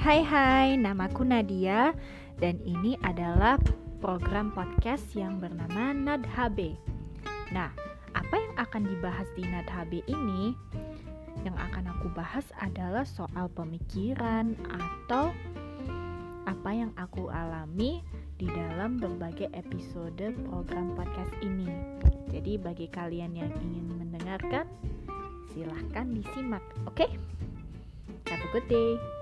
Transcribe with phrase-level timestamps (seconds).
[0.00, 1.92] Hai hai, namaku Nadia
[2.40, 3.60] dan ini adalah
[4.00, 6.72] program podcast yang bernama NadHB.
[7.52, 7.68] Nah,
[8.16, 10.56] apa yang akan dibahas di NadHB ini?
[11.44, 15.36] Yang akan aku bahas adalah soal pemikiran atau
[16.48, 18.00] apa yang aku alami
[18.40, 21.68] di dalam berbagai episode program podcast ini.
[22.32, 24.64] Jadi bagi kalian yang ingin mendengarkan,
[25.52, 27.04] silahkan disimak, oke?
[27.04, 27.12] Okay?
[28.32, 29.19] Have a good day.